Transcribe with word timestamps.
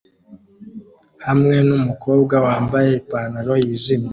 hamwe 1.27 1.55
numukobwa 1.67 2.35
wambaye 2.45 2.89
ipantaro 3.01 3.53
yijimye 3.63 4.09